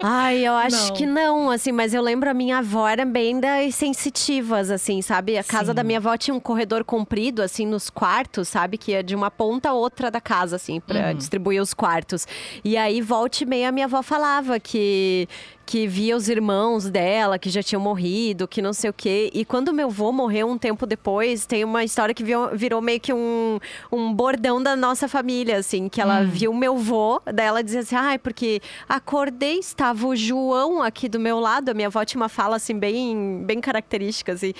[0.00, 0.94] Ai, eu acho Não.
[0.94, 5.36] que não, assim, mas eu lembro a minha avó era bem das sensitivas, assim, sabe?
[5.36, 5.74] A casa Sim.
[5.74, 8.78] da minha avó tinha um corredor comprido, assim, nos quartos, sabe?
[8.78, 11.14] Que ia de uma ponta a outra da casa, assim, pra Uhum.
[11.14, 12.26] distribuir os quartos.
[12.64, 15.28] E aí, volta e meia, a minha avó falava que
[15.68, 19.30] que via os irmãos dela que já tinham morrido, que não sei o quê.
[19.34, 22.98] E quando meu avô morreu um tempo depois, tem uma história que virou, virou meio
[22.98, 23.60] que um,
[23.92, 27.96] um bordão da nossa família, assim, que ela viu meu avô, daí ela dizia assim:
[27.96, 31.68] ai, porque acordei, estava o João aqui do meu lado.
[31.68, 34.54] A minha avó tinha uma fala, assim, bem, bem característica, assim.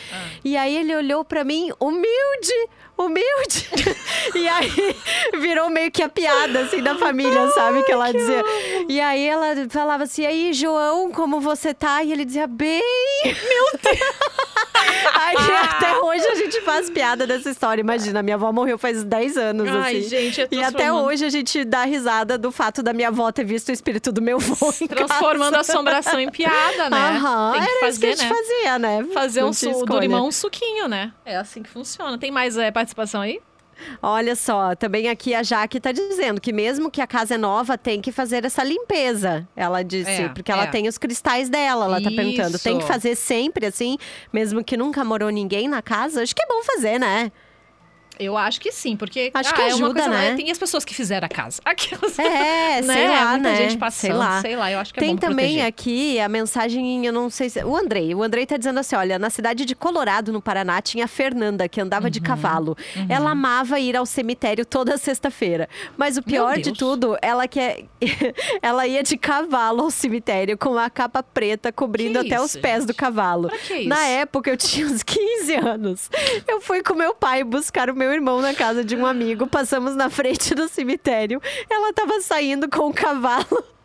[0.45, 2.69] E aí ele olhou pra mim, humilde,
[2.99, 3.69] humilde.
[4.35, 4.97] e aí
[5.39, 7.83] virou meio que a piada, assim, da família, sabe?
[7.85, 8.45] Que ela dizia.
[8.89, 12.03] E aí ela falava assim: aí, João, como você tá?
[12.03, 12.83] E ele dizia, bem.
[13.25, 13.99] Meu Deus!
[15.15, 17.81] Aí até hoje a gente faz piada dessa história.
[17.81, 20.09] Imagina, minha avó morreu faz 10 anos, Ai, assim.
[20.09, 23.45] gente, é e até hoje a gente dá risada do fato da minha avó ter
[23.45, 25.73] visto o espírito do meu avô Transformando casa.
[25.73, 26.97] assombração em piada, né?
[26.97, 28.29] Aham, Tem que era fazer, isso que a gente né?
[28.29, 29.07] fazia, né?
[29.13, 31.13] Fazer Não um tinha su do limão um suquinho, né?
[31.25, 32.17] É assim que funciona.
[32.17, 33.41] Tem mais é, participação aí?
[34.03, 37.79] Olha só, também aqui a Jaque tá dizendo que mesmo que a casa é nova,
[37.79, 39.47] tem que fazer essa limpeza.
[39.55, 40.67] Ela disse, É, porque ela é.
[40.67, 42.59] tem os cristais dela, ela tá perguntando.
[42.59, 43.97] Tem que fazer sempre assim,
[44.33, 46.23] mesmo que nunca morou ninguém na casa?
[46.23, 47.31] Acho que é bom fazer, né?
[48.19, 50.35] Eu acho que sim, porque Acho ah, que é uma ajuda, coisa, né?
[50.37, 51.61] Tem as pessoas que fizeram a casa.
[51.65, 53.09] Aquelas, É, sei né?
[53.11, 53.57] lá, Muita né?
[53.57, 54.41] gente passando, sei lá.
[54.41, 55.67] sei lá, eu acho que é Tem bom também proteger.
[55.67, 57.63] aqui a mensagem, eu não sei se.
[57.65, 58.15] O Andrei.
[58.15, 61.69] O Andrei tá dizendo assim: olha, na cidade de Colorado, no Paraná, tinha a Fernanda,
[61.69, 62.77] que andava Uhum, de cavalo.
[63.09, 65.69] Ela amava ir ao cemitério toda sexta-feira.
[65.97, 67.85] Mas o pior de tudo, ela quer.
[68.63, 72.61] ela ia de cavalo ao cemitério com a capa preta cobrindo Que até os isso,
[72.61, 73.51] pés do cavalo.
[73.87, 76.11] Na época, eu tinha uns 15 anos.
[76.47, 79.47] Eu fui com meu pai buscar o meu irmão na casa de um amigo.
[79.47, 81.41] Passamos na frente do cemitério.
[81.71, 83.78] Ela tava saindo com o cavalo.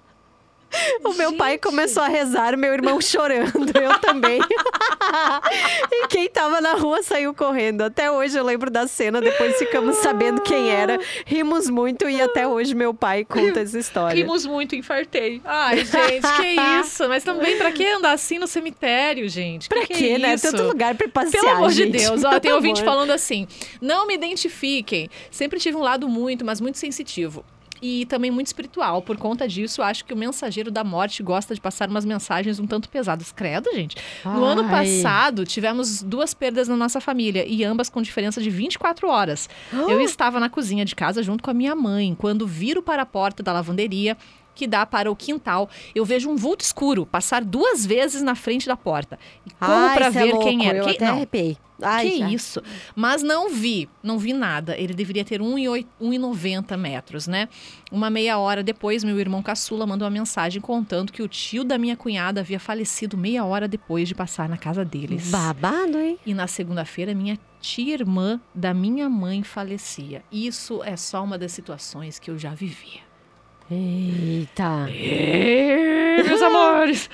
[1.04, 1.62] O meu pai Gente.
[1.62, 4.40] começou a rezar, meu irmão chorando, eu também.
[5.92, 7.82] e quem tava na rua saiu correndo.
[7.84, 11.00] Até hoje eu lembro da cena, depois ficamos sabendo quem era.
[11.26, 14.16] Rimos muito e até hoje meu pai conta essa história.
[14.16, 15.42] Rimos muito, infartei.
[15.46, 17.08] Ai, gente, que isso?
[17.08, 19.70] Mas também, pra que andar assim no cemitério, gente?
[19.70, 20.34] Pra que que quê, é né?
[20.34, 20.52] isso?
[20.52, 21.92] Tanto lugar pra passear, Pelo amor gente.
[21.92, 22.24] de Deus.
[22.24, 23.48] Ó, tem ouvinte falando assim:
[23.82, 25.10] não me identifiquem.
[25.30, 27.46] Sempre tive um lado muito, mas muito sensitivo.
[27.86, 29.02] E também muito espiritual.
[29.02, 32.66] Por conta disso, acho que o mensageiro da morte gosta de passar umas mensagens um
[32.66, 33.34] tanto pesadas.
[33.34, 33.98] Credo, gente.
[34.24, 39.10] No ano passado, tivemos duas perdas na nossa família e ambas com diferença de 24
[39.10, 39.50] horas.
[39.74, 42.16] Eu estava na cozinha de casa junto com a minha mãe.
[42.16, 44.16] Quando viro para a porta da lavanderia,
[44.56, 48.68] que dá para o quintal, eu vejo um vulto escuro passar duas vezes na frente
[48.68, 49.18] da porta.
[49.46, 50.78] E Ai, para é ver louco, quem era.
[50.80, 51.58] Eu Quem- até não, arrepiei.
[51.82, 52.30] Ai, que já.
[52.30, 52.62] isso?
[52.96, 54.78] Mas não vi, não vi nada.
[54.78, 57.50] Ele deveria ter 1,8 1,90 metros, né?
[57.92, 61.78] Uma meia hora depois, meu irmão caçula mandou uma mensagem contando que o tio da
[61.78, 65.30] minha cunhada havia falecido meia hora depois de passar na casa deles.
[65.30, 66.18] Babado, hein?
[66.26, 70.24] E na segunda-feira, minha tia irmã da minha mãe falecia.
[70.32, 73.02] Isso é só uma das situações que eu já vivi.
[73.76, 74.88] Eita.
[76.28, 77.10] meus amores.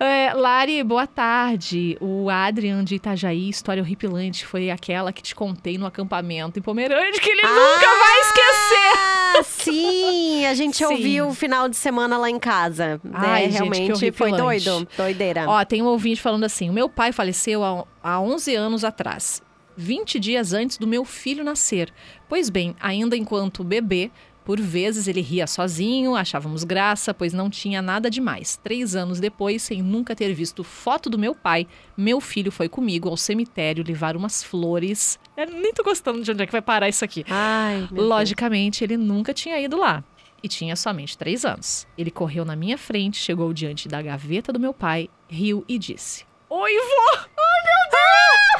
[0.00, 1.96] É, Lari, boa tarde.
[2.00, 7.12] O Adrian de Itajaí, história horripilante, foi aquela que te contei no acampamento em Pomerânia,
[7.20, 8.98] que ele nunca vai esquecer.
[9.38, 10.46] Ah, sim!
[10.46, 10.84] A gente Sim.
[10.86, 13.00] ouviu o final de semana lá em casa.
[13.04, 13.10] né?
[13.14, 14.64] Ai, gente, Realmente foi horripilante.
[14.64, 14.88] doido.
[14.96, 15.44] Doideira.
[15.48, 19.40] Ó, tem um ouvinte falando assim: o meu pai faleceu há, há 11 anos atrás,
[19.76, 21.92] 20 dias antes do meu filho nascer.
[22.28, 24.10] Pois bem, ainda enquanto bebê,
[24.44, 28.56] por vezes ele ria sozinho, achávamos graça, pois não tinha nada demais.
[28.62, 33.08] Três anos depois, sem nunca ter visto foto do meu pai, meu filho foi comigo
[33.08, 35.18] ao cemitério levar umas flores.
[35.36, 37.24] Eu nem tô gostando de onde é que vai parar isso aqui.
[37.28, 40.02] Ai, Logicamente, ele nunca tinha ido lá.
[40.42, 41.86] E tinha somente três anos.
[41.98, 46.24] Ele correu na minha frente, chegou diante da gaveta do meu pai, riu e disse:
[46.48, 47.18] Oi, vô!
[47.38, 47.82] Ai, meu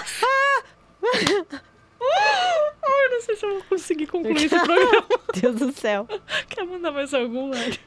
[0.05, 1.61] Deus!
[2.83, 5.05] Ai, não sei se eu vou conseguir concluir esse programa.
[5.41, 6.07] Deus do céu.
[6.49, 7.79] Quer mandar mais algum, Lari?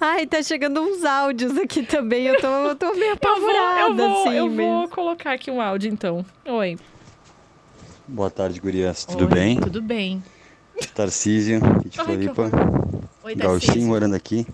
[0.00, 2.26] Ai, tá chegando uns áudios aqui também.
[2.26, 4.88] Eu tô, eu tô meio Eu vou, apavorada, eu vou, assim, eu vou mesmo.
[4.88, 6.24] colocar aqui um áudio, então.
[6.46, 6.78] Oi.
[8.06, 9.04] Boa tarde, gurias.
[9.04, 9.60] Tudo Oi, bem?
[9.60, 10.22] Tudo bem.
[10.94, 12.44] Tarcísio, aqui de Floripa.
[13.24, 13.88] Oi, Gauchinho Tarcísio.
[13.88, 14.46] morando aqui.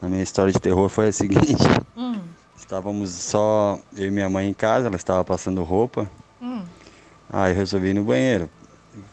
[0.00, 1.54] A minha história de terror foi a seguinte.
[1.96, 2.20] Hum,
[2.56, 6.10] Estávamos só eu e minha mãe em casa, ela estava passando roupa.
[6.40, 6.62] hum.
[7.32, 8.50] Aí eu resolvi ir no banheiro.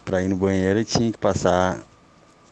[0.03, 1.79] Para ir no banheiro eu tinha que passar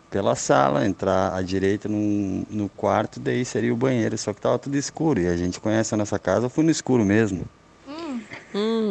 [0.09, 4.17] pela sala, entrar à direita no, no quarto, daí seria o banheiro.
[4.17, 5.19] Só que tava tudo escuro.
[5.19, 7.45] E a gente conhece a nossa casa, eu fui no escuro mesmo.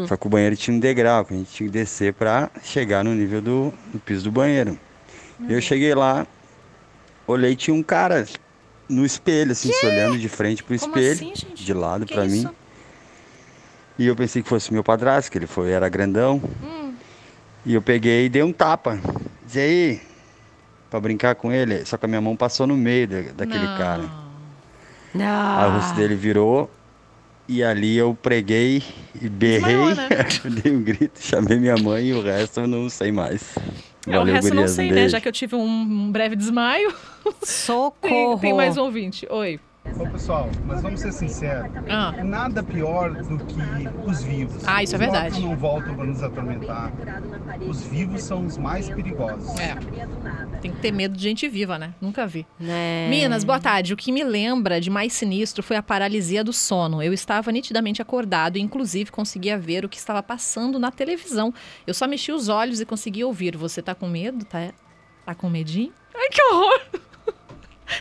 [0.06, 3.02] Só que o banheiro tinha um degrau que a gente tinha que descer para chegar
[3.02, 4.78] no nível do, do piso do banheiro.
[5.48, 6.26] E eu cheguei lá,
[7.26, 8.26] olhei e tinha um cara
[8.88, 12.24] no espelho, assim, se olhando de frente pro Como espelho, assim, de lado Que para
[12.26, 12.38] mim.
[12.40, 12.54] isso?
[13.98, 16.40] E eu pensei que fosse meu padrasto, que ele foi, era grandão.
[16.62, 16.92] Hum.
[17.64, 18.98] E eu peguei e dei um tapa.
[19.46, 20.00] Diz aí,
[20.90, 21.84] pra brincar com ele.
[21.84, 23.76] Só que a minha mão passou no meio da- daquele Não.
[23.78, 24.10] cara.
[25.14, 25.58] Não.
[25.58, 26.70] Aí o rosto dele virou.
[27.48, 28.82] E ali eu preguei
[29.20, 29.60] e berrei.
[29.60, 30.08] Desmaiou, né?
[30.44, 33.54] eu dei um grito, chamei minha mãe e o resto eu não sei mais.
[34.06, 35.08] É, o resto eu não gurias, um sei, né?
[35.08, 36.92] Já que eu tive um, um breve desmaio.
[37.44, 38.00] Socorro.
[38.38, 39.26] Tem, tem mais um ouvinte.
[39.30, 39.60] Oi.
[39.98, 41.70] Ô pessoal, mas vamos ser sinceros.
[41.88, 42.12] Ah.
[42.22, 43.56] Nada pior do que
[44.04, 44.62] os vivos.
[44.66, 45.40] Ah, isso é Os mortos verdade.
[45.42, 46.92] não voltam para nos atormentar.
[47.66, 49.58] Os vivos são os mais perigosos.
[49.58, 49.74] É.
[50.60, 51.94] Tem que ter medo de gente viva, né?
[52.00, 52.46] Nunca vi.
[52.60, 53.08] É.
[53.08, 53.94] Minas, boa tarde.
[53.94, 57.02] O que me lembra de mais sinistro foi a paralisia do sono.
[57.02, 61.54] Eu estava nitidamente acordado e, inclusive, conseguia ver o que estava passando na televisão.
[61.86, 63.56] Eu só mexi os olhos e conseguia ouvir.
[63.56, 64.44] Você tá com medo?
[64.44, 64.72] Tá,
[65.24, 65.92] tá com medinho?
[66.14, 66.80] Ai, que horror!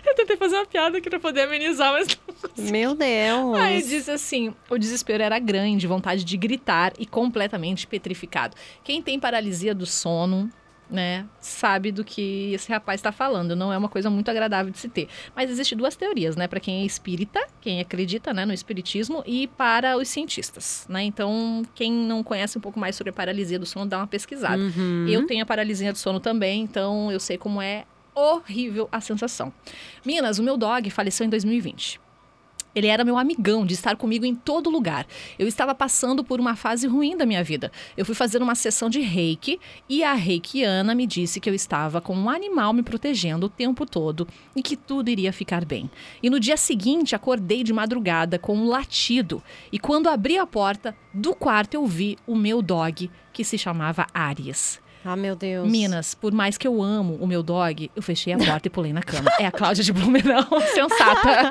[0.06, 3.58] Eu tentei fazer uma piada aqui pra poder amenizar, mas não Meu Deus.
[3.58, 8.56] Aí disse assim: o desespero era grande, vontade de gritar e completamente petrificado.
[8.84, 10.50] Quem tem paralisia do sono,
[10.89, 13.56] né, sabe do que esse rapaz está falando.
[13.56, 15.08] Não é uma coisa muito agradável de se ter.
[15.36, 19.48] Mas existem duas teorias, né, para quem é espírita, quem acredita, né, no espiritismo e
[19.48, 21.04] para os cientistas, né?
[21.04, 24.62] Então, quem não conhece um pouco mais sobre a paralisia do sono, dá uma pesquisada.
[24.62, 25.08] Uhum.
[25.08, 29.54] Eu tenho a paralisia do sono também, então eu sei como é horrível a sensação.
[30.06, 31.99] Minas, o meu dog faleceu em 2020.
[32.75, 35.08] Ele era meu amigão de estar comigo em todo lugar.
[35.39, 37.71] Eu estava passando por uma fase ruim da minha vida.
[37.95, 42.01] Eu fui fazer uma sessão de reiki e a reikiana me disse que eu estava
[42.01, 45.89] com um animal me protegendo o tempo todo e que tudo iria ficar bem.
[46.21, 50.93] E no dia seguinte acordei de madrugada com um latido e quando abri a porta
[51.13, 54.84] do quarto eu vi o meu dog que se chamava Aries.
[55.07, 55.69] Ah, meu Deus.
[55.69, 58.91] Minas, por mais que eu amo o meu dog, eu fechei a porta e pulei
[58.91, 59.29] na cama.
[59.39, 61.47] É a Cláudia de Blumenau, sensata.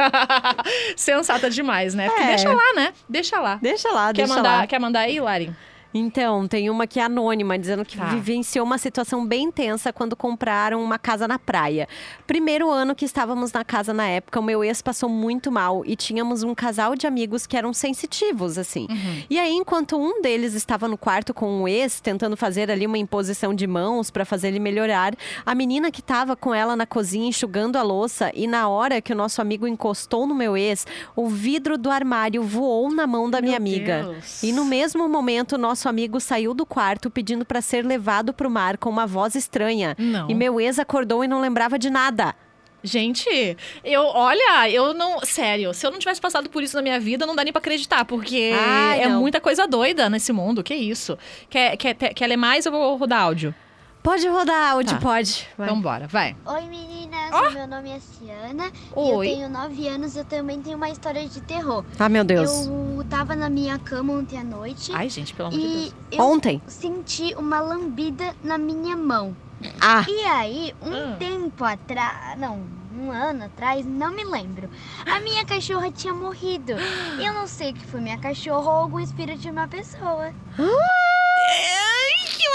[0.97, 2.09] sensata demais, né?
[2.09, 2.27] Porque É.
[2.27, 2.93] deixa lá, né?
[3.09, 3.59] Deixa lá.
[3.63, 4.67] Deixa lá, Quer deixa mandar, lá.
[4.67, 5.55] Quer mandar aí, Lari?
[5.97, 8.07] Então, tem uma que é anônima, dizendo que Tá.
[8.07, 11.87] vivenciou uma situação bem tensa quando compraram uma casa na praia.
[12.27, 15.95] Primeiro ano que estávamos na casa na época, o meu ex passou muito mal e
[15.95, 18.89] tínhamos um casal de amigos que eram sensitivos, assim.
[19.31, 22.99] E aí, enquanto um deles estava no quarto com o ex, tentando fazer ali uma
[22.99, 25.15] imposição de mãos para fazer ele melhorar,
[25.47, 29.13] a menina que estava com ela na cozinha enxugando a louça e na hora que
[29.13, 33.41] o nosso amigo encostou no meu ex, o vidro do armário voou na mão da
[33.41, 34.03] minha amiga.
[34.11, 34.43] Deus.
[34.43, 38.77] E no mesmo momento, nosso amigo saiu do quarto pedindo para ser levado pro mar
[38.77, 39.95] com uma voz estranha.
[39.99, 40.31] Não.
[40.31, 42.35] E meu ex acordou e não lembrava de nada.
[42.83, 45.21] Gente, eu, olha, eu não.
[45.25, 47.59] Sério, se eu não tivesse passado por isso na minha vida, não dá nem pra
[47.59, 49.21] acreditar, porque Ai, é não.
[49.23, 50.63] muita coisa doida nesse mundo.
[50.63, 51.17] Que isso?
[51.49, 53.55] Quer, quer, quer ler mais ou eu vou rodar áudio?
[54.05, 55.01] Pode rodar áudio, Tá.
[55.01, 55.49] pode.
[55.57, 55.67] Vai.
[55.67, 56.37] Então bora, vai.
[56.45, 59.27] Oi meninas, meu nome é Ciana Oi.
[59.27, 61.83] e eu tenho 9 anos e eu também tenho uma história de terror.
[61.99, 62.67] Ah, meu Deus.
[62.67, 65.95] Eu tava na minha cama ontem à noite Ai, gente, pelo amor de Deus.
[66.13, 66.61] eu Ontem?
[66.67, 69.35] senti uma lambida na minha mão.
[69.81, 70.05] Ah.
[70.07, 71.17] E aí, um Ah.
[71.19, 72.61] tempo atrás, não,
[72.95, 74.69] um ano atrás, não me lembro.
[75.11, 76.75] A minha cachorra tinha morrido.
[77.19, 80.31] Eu não sei o que foi minha cachorra ou algum espírito de uma pessoa.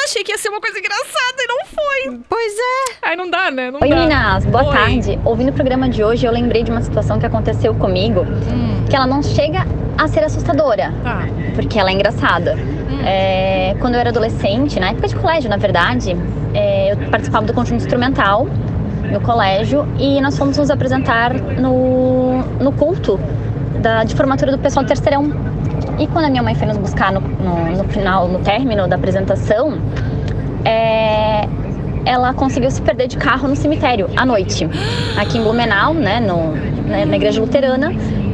[0.10, 2.20] Eu achei que ia ser uma coisa engraçada e não foi.
[2.28, 3.10] Pois é.
[3.12, 3.70] Aí não dá, né?
[3.70, 3.96] Não Oi dá.
[3.96, 4.74] meninas, boa Oi.
[4.76, 5.20] tarde.
[5.24, 8.86] Ouvindo o programa de hoje, eu lembrei de uma situação que aconteceu comigo, Hum.
[8.90, 11.28] que ela não chega a ser assustadora, Tá.
[11.54, 12.56] porque ela é engraçada.
[12.56, 13.02] Hum.
[13.06, 16.18] É, quando eu era adolescente, na época de colégio, na verdade,
[16.56, 18.48] é, eu participava do conjunto instrumental
[19.12, 23.20] no colégio e nós fomos nos apresentar no, no culto
[23.80, 25.32] da, de formatura do pessoal do terceirão.
[26.00, 28.96] E quando a minha mãe foi nos buscar no, no, no final, no término da
[28.96, 29.78] apresentação,
[30.64, 31.48] é,
[32.06, 34.68] ela conseguiu se perder de carro no cemitério à noite,
[35.18, 36.54] aqui em Blumenau, né, no,
[36.88, 37.92] né, na igreja luterana.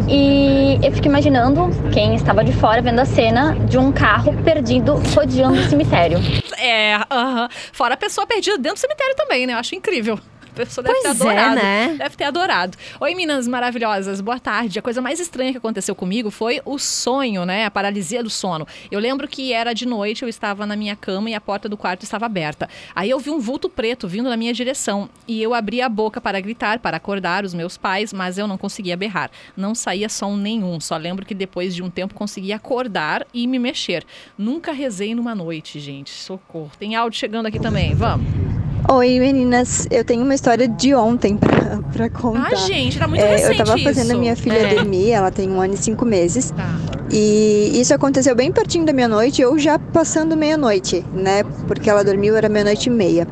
[0.08, 5.02] E eu fico imaginando quem estava de fora vendo a cena de um carro perdido
[5.16, 6.20] rodeando o cemitério.
[6.60, 7.50] É, aham.
[7.74, 9.54] Fora a pessoa perdida dentro do cemitério também, né?
[9.54, 10.20] Eu acho incrível.
[10.66, 11.56] Pessoa deve Pois ter é, adorado.
[11.56, 11.96] né?
[11.98, 12.78] Deve ter adorado.
[13.00, 14.80] Oi, meninas maravilhosas, boa tarde.
[14.80, 17.66] A coisa mais estranha que aconteceu comigo foi o sonho, né?
[17.66, 18.66] A paralisia do sono.
[18.90, 21.76] Eu lembro que era de noite, eu estava na minha cama e a porta do
[21.76, 22.70] quarto estava aberta.
[22.96, 26.22] Aí eu vi um vulto preto vindo na minha direção e eu abri a boca
[26.22, 29.30] para gritar, para acordar os meus pais, mas eu não conseguia berrar.
[29.58, 30.80] Não saía som nenhum.
[30.80, 34.06] Só lembro que depois de um tempo consegui acordar e me mexer.
[34.38, 36.12] Nunca rezei numa noite, gente.
[36.12, 36.72] Socorro.
[36.80, 37.94] Tem áudio chegando aqui também.
[37.94, 38.45] Vamos.
[38.88, 42.50] Oi meninas, eu tenho uma história de ontem pra, pra contar.
[42.52, 44.16] Ah, gente, tá muito É, recente Eu tava fazendo isso.
[44.16, 44.76] a minha filha É.
[44.76, 46.52] dormir, ela tem um ano e cinco meses.
[46.52, 46.76] Tá.
[47.10, 51.44] E isso aconteceu bem pertinho da meia-noite, ou já passando meia-noite, né?
[51.68, 53.28] Porque ela dormiu, era meia-noite e meia.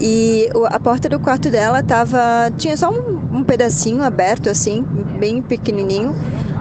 [0.00, 2.52] E a porta do quarto dela tava.
[2.56, 4.82] Tinha só um, um pedacinho aberto, assim,
[5.18, 6.14] bem pequenininho,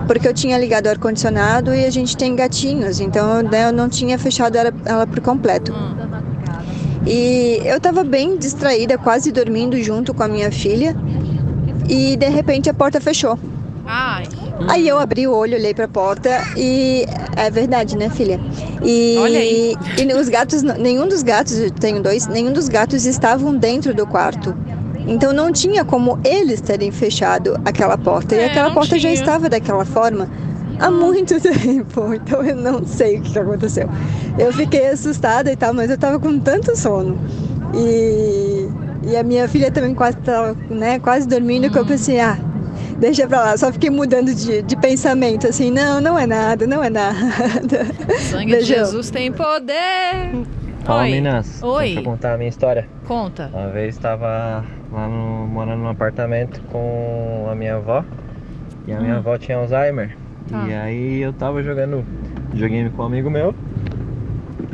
[0.07, 3.89] porque eu tinha ligado o ar-condicionado e a gente tem gatinhos, então né, eu não
[3.89, 5.73] tinha fechado ela, ela por completo.
[7.09, 10.95] E eu tava bem distraída, quase dormindo junto com a minha filha,
[11.87, 13.39] e de repente a porta fechou.
[13.85, 14.25] Ai.
[14.67, 17.05] Aí eu abri o olho, olhei pra porta e
[17.37, 18.39] é verdade, né, filha?
[18.83, 19.75] E, Olha aí.
[19.97, 24.05] e os gatos, nenhum dos gatos, eu tenho dois, nenhum dos gatos estavam dentro do
[24.05, 24.53] quarto.
[25.07, 28.35] Então não tinha como eles terem fechado aquela porta.
[28.35, 29.13] e É, aquela não porta já tinha.
[29.13, 30.27] estava daquela forma
[30.79, 32.13] há muito tempo.
[32.13, 33.89] Então eu não sei o que aconteceu.
[34.37, 37.17] Eu fiquei assustada e tal, mas eu tava com tanto sono.
[37.73, 38.67] E,
[39.03, 42.37] e a minha filha também quase tava, né, quase dormindo, que eu pensei, ah,
[42.97, 43.57] deixa pra lá.
[43.57, 47.17] Só fiquei mudando de, de pensamento, assim, não, não é nada, não é nada.
[48.31, 48.77] Sangue de Beijão.
[48.85, 50.45] Jesus tem poder.
[50.85, 51.09] Fala, Oi.
[51.09, 51.61] meninas.
[51.61, 51.83] Oi.
[51.85, 52.87] Deixa eu contar a minha história.
[53.05, 53.49] Conta.
[53.53, 58.05] Uma vez estava lá no, morando num apartamento com a minha avó.
[58.87, 59.17] E a minha Hum.
[59.17, 60.15] avó tinha Alzheimer.
[60.49, 60.65] Tá.
[60.67, 62.03] E aí eu tava jogando
[62.51, 63.53] videogame com um amigo meu.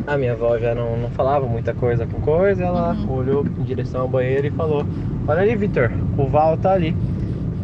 [0.05, 2.63] A minha avó já não, não falava muita coisa com coisa.
[2.63, 3.11] Ela Uhum.
[3.15, 4.85] olhou em direção ao banheiro e falou:
[5.27, 6.95] Olha ali, Vitor, o Val tá ali.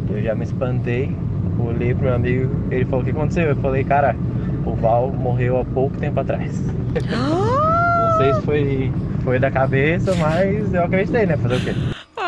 [0.08, 1.14] Eu já me espantei,
[1.58, 2.50] olhei pro meu amigo.
[2.70, 3.44] Ele falou: O que aconteceu?
[3.44, 4.16] Eu falei: Cara,
[4.64, 6.60] o Val morreu há pouco tempo atrás.
[6.94, 8.92] Não sei se foi,
[9.22, 11.36] foi da cabeça, mas eu acreditei, né?
[11.36, 11.74] Fazer o quê?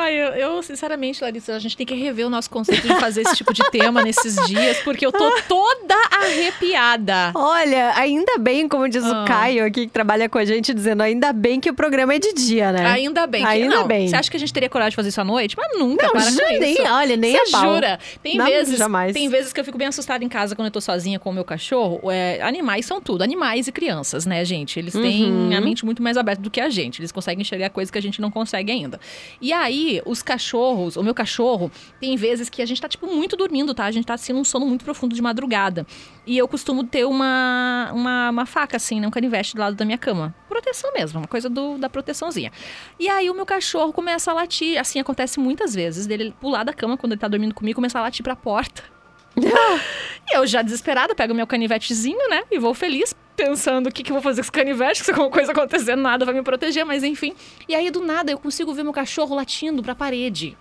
[0.02, 3.20] Ai, eu, eu, sinceramente, Larissa, a gente tem que rever o nosso conceito de fazer
[3.22, 7.32] esse tipo de tema nesses dias, porque eu tô toda arrepiada.
[7.34, 9.22] Olha, ainda bem, como diz Ah.
[9.22, 12.18] o Caio aqui, que trabalha com a gente, dizendo ainda bem que o programa é
[12.18, 12.86] de dia, né?
[12.86, 13.42] Ainda bem.
[13.42, 14.08] que- Ainda não, bem.
[14.08, 15.56] Você acha que a gente teria coragem de fazer isso à noite?
[15.56, 16.82] Mas nunca, Não, para ju- com nem- isso.
[16.82, 17.74] olha, nem Você a pau.
[17.74, 17.98] jura?
[18.22, 19.12] Tem Não, vezes, jamais.
[19.12, 21.32] tem vezes que eu fico bem assustada em casa quando eu tô sozinha com o
[21.32, 22.00] meu cachorro.
[22.10, 24.78] É, animais são tudo, animais e crianças, né, gente?
[24.78, 25.56] Eles têm Uhum.
[25.56, 27.00] a mente muito mais aberta do que a gente.
[27.00, 28.98] Eles conseguem enxergar coisas que a gente não consegue ainda.
[29.40, 33.36] E aí, os cachorros, o meu cachorro, tem vezes que a gente tá, tipo, muito
[33.36, 33.84] dormindo, tá?
[33.84, 35.84] A gente tá, assim, num sono muito profundo de madrugada.
[36.24, 39.08] E eu costumo ter uma, uma, uma faca, assim, né?
[39.08, 40.34] Um canivete do lado da minha cama.
[40.48, 42.52] Proteção mesmo, uma coisa do, da proteçãozinha.
[42.98, 44.78] E aí o meu cachorro começa a latir.
[44.78, 46.06] Assim, acontece muitas vezes.
[46.06, 49.01] Dele pular da cama quando ele tá dormindo comigo, começar a latir pra porta.
[49.36, 52.42] E eu já desesperada, pego meu canivetezinho, né?
[52.50, 55.30] E vou feliz, pensando o que, que eu vou fazer com esse canivete, se alguma
[55.30, 57.34] coisa acontecendo, nada vai me proteger, mas enfim.
[57.68, 60.56] E aí, do nada, eu consigo ver meu cachorro latindo pra parede.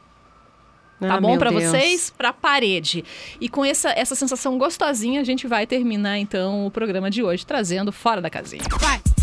[1.00, 1.64] Tá Ah, bom Deus.
[1.64, 2.14] vocês?
[2.16, 3.04] Pra parede.
[3.40, 7.44] E com essa, essa sensação gostosinha, a gente vai terminar então o programa de hoje,
[7.44, 8.62] trazendo Fora da Casinha.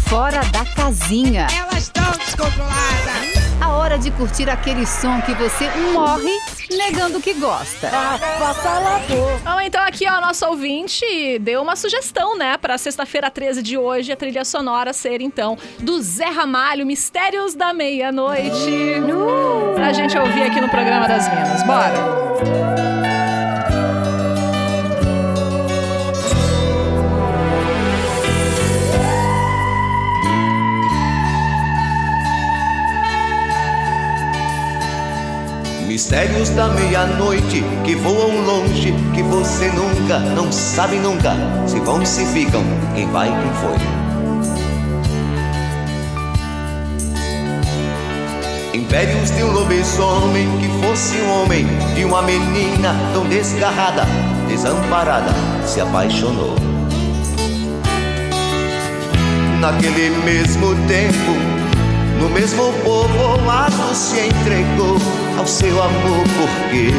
[0.09, 1.47] Fora da casinha.
[1.57, 3.48] Elas estão descontroladas.
[3.61, 6.31] A hora de curtir aquele som que você morre
[6.71, 7.91] negando que gosta.
[9.45, 14.13] Bom, então aqui, ó, nosso ouvinte deu uma sugestão, né, pra sexta-feira 13 de hoje,
[14.13, 18.97] a trilha sonora ser, então, do Zé Ramalho, Mistérios da Meia-Noite.
[19.75, 21.63] Pra gente ouvir aqui no programa das Minas.
[21.63, 22.68] Bora!
[35.99, 41.35] Mistérios da meia-noite que voam longe, que você nunca, não sabe nunca,
[41.67, 42.63] se vão, se ficam,
[42.95, 43.75] quem vai, quem foi.
[48.79, 54.07] Impérios de um lobisomem que fosse um homem, de uma menina tão desgarrada,
[54.47, 55.33] desamparada,
[55.67, 56.55] se apaixonou.
[59.59, 61.33] Naquele mesmo tempo,
[62.21, 64.97] no mesmo povoado se entregou
[65.39, 66.91] ao seu amor porque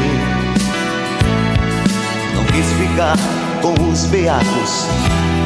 [2.33, 3.17] não quis ficar
[3.61, 4.87] com os beatos,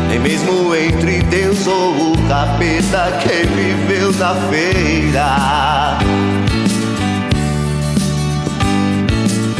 [0.09, 5.97] nem mesmo entre Deus ou o capeta que viveu na feira.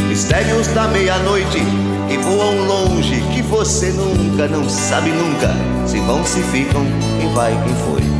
[0.08, 1.58] Mistérios da meia-noite
[2.08, 5.50] que voam longe, que você nunca, não sabe nunca,
[5.88, 6.86] se vão, se ficam,
[7.18, 8.13] quem vai, quem foi.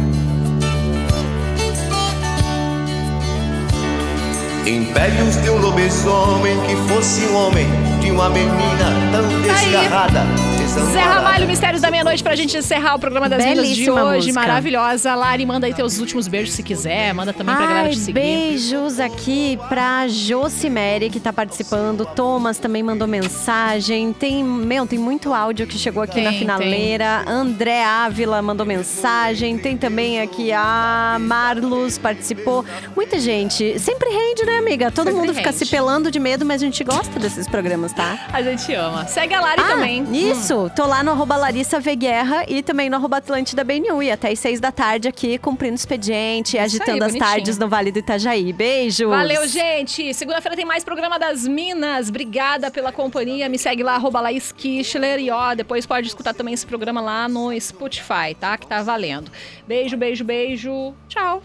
[4.66, 7.66] Impérios de um lobisomem que fosse um homem
[8.00, 10.53] de uma menina tão desgarrada.
[10.66, 14.26] Zé Ramalho, Mistérios da Meia-Noite, pra gente encerrar o programa das Minas de hoje.
[14.28, 14.40] música.
[14.40, 15.14] Maravilhosa.
[15.14, 17.12] Lari, manda aí teus últimos beijos se quiser.
[17.12, 18.12] Manda também pra galera Ai, te seguir.
[18.14, 22.06] beijos aqui pra Josimere, que tá participando.
[22.06, 24.12] Thomas também mandou mensagem.
[24.12, 26.38] Tem, meu, tem muito áudio que chegou aqui Tem, na tem.
[26.40, 27.24] finaleira.
[27.26, 29.58] André Ávila mandou mensagem.
[29.58, 32.64] Tem também aqui a Marlos participou.
[32.96, 33.78] Muita gente.
[33.78, 34.90] Sempre rende, né, amiga?
[34.90, 35.58] Todo Sempre mundo fica rende.
[35.64, 38.18] se pelando de medo, mas a gente gosta desses programas, tá?
[38.32, 39.06] A gente ama.
[39.06, 40.02] Segue a Lari Ah, também.
[40.02, 40.06] Hum.
[40.54, 44.00] Isso, tô lá no arroba Larissa V Guerra e também no arroba Atlântida BNU.
[44.02, 47.24] E até às seis da tarde aqui, cumprindo expediente, agitando as bonitinho.
[47.24, 48.52] tardes no Vale do Itajaí.
[48.52, 49.08] Beijos!
[49.08, 50.14] Valeu, gente.
[50.14, 52.08] Segunda-feira tem mais programa das Minas.
[52.08, 53.48] Obrigada pela companhia.
[53.48, 55.18] Me segue lá, arroba Laís Kichler.
[55.18, 58.56] E ó, depois pode escutar também esse programa lá no Spotify, tá?
[58.56, 59.32] Que tá valendo.
[59.66, 60.94] Beijo, beijo, beijo.
[61.08, 61.42] Tchau.